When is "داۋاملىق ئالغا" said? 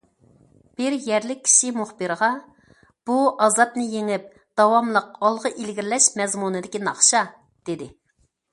4.61-5.53